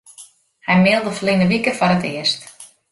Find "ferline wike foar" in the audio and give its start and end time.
1.17-1.93